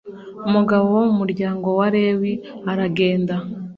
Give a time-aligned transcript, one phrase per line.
[0.47, 2.33] umugabo wo mu muryango wa lewi
[2.71, 3.35] aragenda